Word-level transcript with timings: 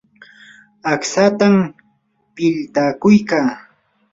aqtsatam 0.91 1.55
piltakuykaa. 2.35 3.49